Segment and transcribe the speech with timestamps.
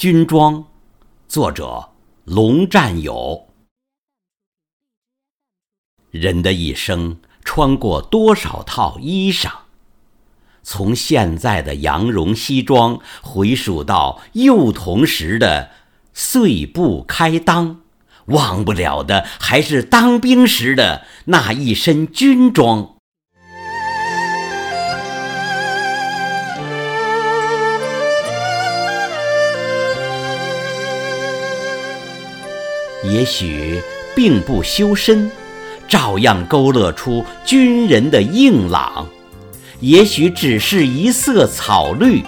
[0.00, 0.64] 军装，
[1.28, 1.90] 作者
[2.24, 3.48] 龙战友。
[6.10, 9.50] 人的一生穿过多少套衣裳？
[10.62, 15.68] 从现在的羊绒西装，回溯到幼童时的
[16.14, 17.76] 碎布开裆，
[18.28, 22.96] 忘不了的还是当兵时的那一身军装。
[33.10, 33.82] 也许
[34.14, 35.30] 并不修身，
[35.88, 39.04] 照样勾勒出军人的硬朗；
[39.80, 42.22] 也许只是一色草绿，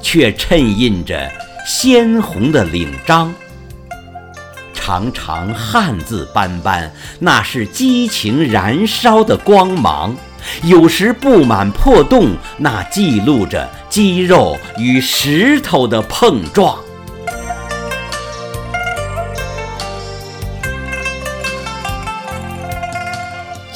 [0.00, 1.28] 却衬印着
[1.66, 3.34] 鲜红的领章。
[4.72, 10.14] 常常汗渍斑斑，那是激情燃烧的光芒；
[10.62, 16.78] 有时布满破洞，那记录着肌肉与石头的碰撞。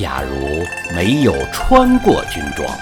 [0.00, 2.72] 假如没有穿过军装，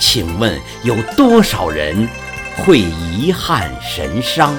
[0.00, 2.08] 请问有多少人
[2.56, 4.52] 会遗憾神伤？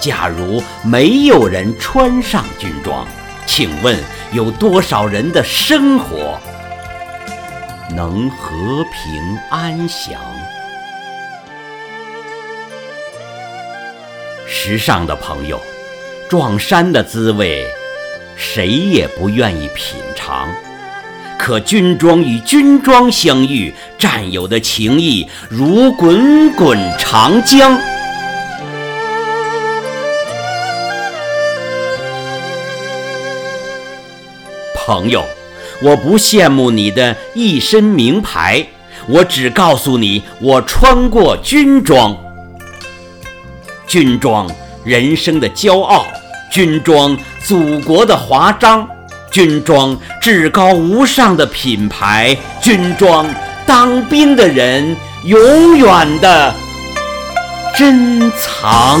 [0.00, 3.06] 假如没有人穿上军装，
[3.44, 3.98] 请问
[4.32, 6.40] 有多少人的生活
[7.94, 10.18] 能和平安详？
[14.46, 15.60] 时尚的朋友，
[16.30, 17.66] 撞衫的滋味，
[18.38, 20.48] 谁也不愿意品尝。
[21.40, 27.80] 可军装与军装相遇，战友的情谊如滚滚长江。
[34.76, 35.24] 朋友，
[35.80, 38.66] 我不羡慕你的一身名牌，
[39.08, 42.14] 我只告诉你，我穿过军装。
[43.86, 44.46] 军装，
[44.84, 46.04] 人生的骄傲；
[46.52, 48.86] 军装，祖国的华章。
[49.30, 53.26] 军装，至高无上的品牌；军装，
[53.66, 56.54] 当兵的人永远的
[57.76, 59.00] 珍藏。